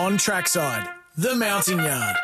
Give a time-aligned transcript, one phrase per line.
[0.00, 2.16] On trackside, the Mounting Yard.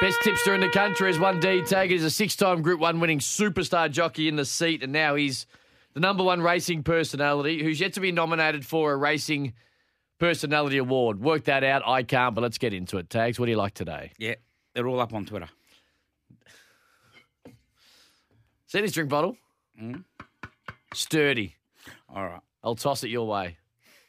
[0.00, 1.92] Best tipster in the country is one D Tag.
[1.92, 5.46] He's a six-time Group One winning superstar jockey in the seat, and now he's
[5.94, 9.52] the number one racing personality who's yet to be nominated for a racing
[10.18, 11.20] personality award.
[11.20, 11.82] Work that out.
[11.86, 13.08] I can't, but let's get into it.
[13.08, 14.10] Tags, what do you like today?
[14.18, 14.34] Yeah,
[14.74, 15.48] they're all up on Twitter.
[18.66, 19.36] See this drink bottle?
[19.80, 20.02] Mm.
[20.94, 21.54] Sturdy.
[22.12, 22.40] All right.
[22.64, 23.56] I'll toss it your way.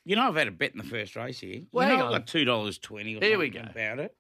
[0.10, 1.62] You know, I've had a bet in the first race here.
[1.72, 2.08] Well, you know.
[2.08, 3.20] I've got two dollars twenty.
[3.20, 3.60] Here we go.
[3.60, 4.16] about it.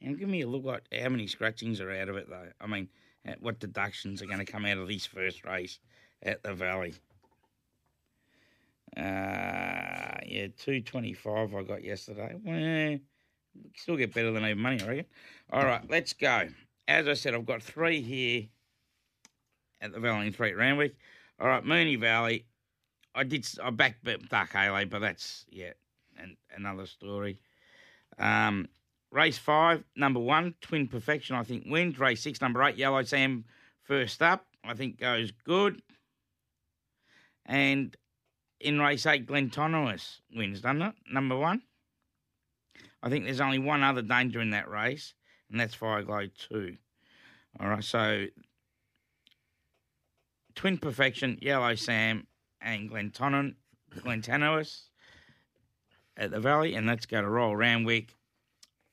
[0.00, 2.50] And give me a look at how many scratchings are out of it, though.
[2.60, 2.88] I mean,
[3.40, 5.80] what deductions are going to come out of this first race
[6.22, 6.94] at the Valley?
[8.96, 12.36] Uh, yeah, two twenty-five I got yesterday.
[12.40, 12.98] Well,
[13.74, 15.06] still get better than even money, I reckon.
[15.52, 16.46] All right, let's go.
[16.86, 18.44] As I said, I've got three here
[19.80, 20.94] at the Valley in three at Randwick.
[21.40, 22.46] All right, Moonee Valley.
[23.14, 23.46] I did.
[23.62, 25.72] I backed Dark Halo, but that's yeah,
[26.18, 27.38] and another story.
[28.18, 28.68] Um,
[29.10, 31.36] race five, number one, Twin Perfection.
[31.36, 31.98] I think wins.
[31.98, 33.44] Race six, number eight, Yellow Sam,
[33.82, 34.46] first up.
[34.64, 35.80] I think goes good.
[37.46, 37.96] And
[38.60, 40.94] in race eight, Glen Glentonois wins, doesn't it?
[41.10, 41.62] Number one.
[43.02, 45.12] I think there's only one other danger in that race,
[45.50, 46.78] and that's Fire Glow two.
[47.60, 48.24] All right, so
[50.54, 52.26] Twin Perfection, Yellow Sam,
[52.64, 53.54] and Glentonon,
[53.98, 54.80] Glentanois
[56.16, 58.16] at the Valley, and let's go to Royal Randwick,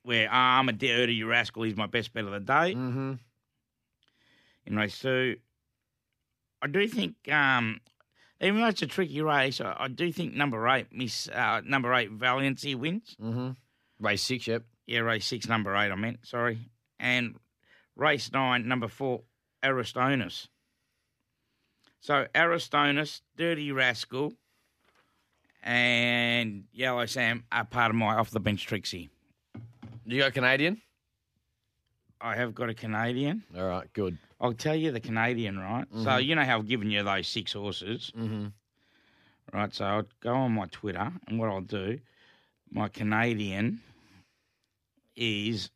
[0.04, 1.64] where I'm a dirty rascal.
[1.64, 3.14] He's my best bet of the day Mm-hmm.
[4.66, 5.38] in race two.
[6.62, 7.80] I do think, um,
[8.40, 11.94] even though it's a tricky race, I, I do think number eight, Miss uh, number
[11.94, 13.16] eight, Valiancy wins.
[13.22, 13.52] Mm-hmm.
[14.00, 14.64] Race six, yep.
[14.88, 15.92] Yeah, race six, number eight.
[15.92, 16.58] I meant sorry,
[17.00, 17.36] and
[17.96, 19.22] race nine, number four,
[19.64, 20.48] Aristonus.
[22.02, 24.34] So Aristonus, Dirty Rascal,
[25.64, 29.10] and Yellow Sam are part of my off the bench Trixie.
[30.08, 30.82] Do you got Canadian?
[32.20, 33.44] I have got a Canadian.
[33.56, 34.18] All right, good.
[34.40, 35.86] I'll tell you the Canadian, right?
[36.03, 38.48] So you know how I've given you those six horses, Mm-hmm.
[39.54, 39.74] right?
[39.74, 42.00] So I'll go on my Twitter, and what I'll do,
[42.72, 43.80] my Canadian
[45.16, 45.70] is,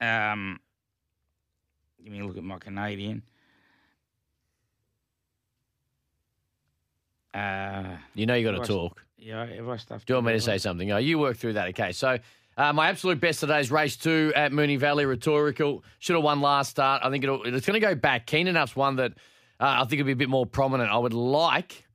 [0.00, 0.60] um,
[2.02, 3.22] give me a look at my Canadian.
[7.34, 9.04] Uh, You know you got to talk.
[9.16, 10.06] yeah, I stuffed?
[10.06, 10.90] Do you want me to say something?
[10.92, 11.68] Oh, you work through that.
[11.68, 11.92] Okay.
[11.92, 12.18] So,
[12.58, 15.82] uh, my absolute best today's race two at Moonee Valley Rhetorical.
[16.00, 17.02] Should have won last start.
[17.04, 18.26] I think it'll, it's going to go back.
[18.26, 19.12] Keen enough's one that
[19.60, 20.90] uh, I think it'll be a bit more prominent.
[20.90, 21.86] I would like,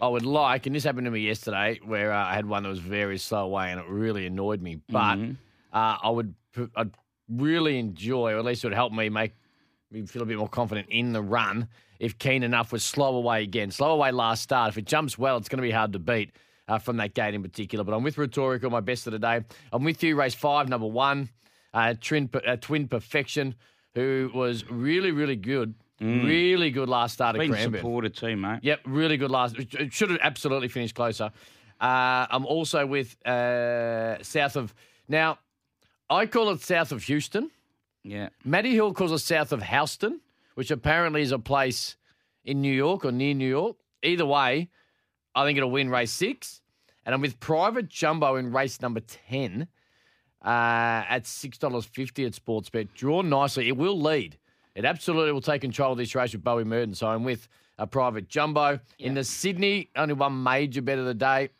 [0.00, 2.68] I would like, and this happened to me yesterday where uh, I had one that
[2.70, 4.80] was very slow away and it really annoyed me.
[4.88, 5.36] But Mhm.
[5.72, 6.34] uh, I would,
[6.76, 6.92] I'd
[7.28, 9.32] really enjoy, or at least it would help me make
[9.90, 11.68] me feel a bit more confident in the run
[11.98, 13.70] if Keen Enough was slow away again.
[13.70, 14.68] Slow away last start.
[14.70, 16.32] If it jumps well, it's going to be hard to beat
[16.68, 17.84] uh, from that gate in particular.
[17.84, 19.40] But I'm with Rhetorical, my best of the day.
[19.72, 21.30] I'm with you, race five, number one,
[21.74, 23.54] uh, Twin, uh, Twin Perfection,
[23.94, 25.74] who was really, really good.
[26.00, 27.80] Really good last start at Been Cranbourne.
[27.80, 28.60] supported too, mate.
[28.62, 29.56] Yep, really good last.
[29.58, 31.32] It should have absolutely finished closer.
[31.80, 34.72] Uh, I'm also with uh, south of.
[35.08, 35.40] Now,
[36.08, 37.50] I call it south of Houston.
[38.08, 38.30] Yeah.
[38.42, 40.22] Matty Hill calls it south of Houston,
[40.54, 41.96] which apparently is a place
[42.42, 43.76] in New York or near New York.
[44.02, 44.70] Either way,
[45.34, 46.62] I think it'll win race six.
[47.04, 49.68] And I'm with Private Jumbo in race number 10
[50.42, 52.94] uh, at $6.50 at Sportsbet.
[52.94, 53.68] Drawn nicely.
[53.68, 54.38] It will lead.
[54.74, 56.94] It absolutely will take control of this race with Bowie Merton.
[56.94, 57.46] So I'm with
[57.78, 58.80] a Private Jumbo.
[58.98, 61.50] In the Sydney, only one major bet of the day.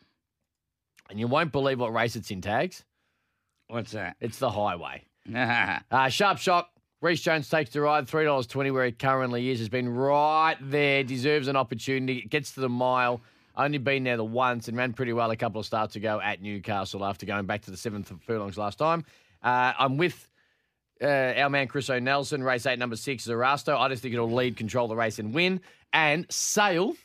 [1.11, 2.85] And you won't believe what race it's in, tags.
[3.67, 4.17] What's that?
[4.21, 5.05] It's the highway.
[5.91, 6.71] Uh, sharp shock.
[7.01, 9.61] Reece Jones takes the ride, three dollars twenty where he currently is.
[9.61, 12.23] Has been right there, deserves an opportunity.
[12.23, 13.21] Gets to the mile,
[13.57, 16.43] only been there the once and ran pretty well a couple of starts ago at
[16.43, 19.05] Newcastle after going back to the seventh of furlongs last time.
[19.43, 20.29] Uh, I'm with
[21.01, 23.79] uh, our man Chris O'Nelson, race eight, number six, Zarasto.
[23.79, 25.61] I just think it'll lead, control the race, and win.
[25.93, 26.97] And Sale,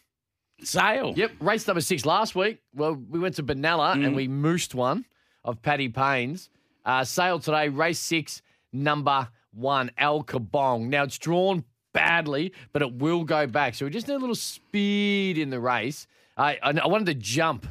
[0.64, 1.14] Sale.
[1.16, 2.60] Yep, race number six last week.
[2.74, 5.06] Well, we went to Benalla and we moosed one
[5.44, 6.50] of Paddy Payne's.
[6.86, 8.42] Uh, sale today, race six,
[8.72, 10.88] number one, Al Kabong.
[10.88, 11.64] Now it's drawn
[11.94, 13.76] badly, but it will go back.
[13.76, 16.08] So we just need a little speed in the race.
[16.36, 17.68] I, I, I wanted to jump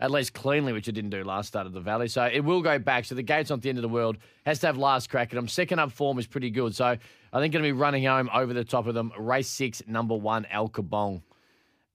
[0.00, 2.08] at least cleanly, which I didn't do last start of the Valley.
[2.08, 3.04] So it will go back.
[3.04, 4.18] So the gate's not the end of the world.
[4.44, 5.48] Has to have last crack at them.
[5.48, 6.74] Second up form is pretty good.
[6.74, 9.12] So I think going to be running home over the top of them.
[9.18, 11.22] Race six, number one, Al Kabong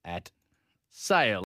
[0.03, 0.31] at
[0.91, 1.37] Sale.